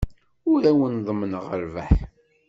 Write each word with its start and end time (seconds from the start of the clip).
Ur 0.51 0.61
awen-ḍemmneɣ 0.71 1.45
rrbeḥ. 1.61 1.93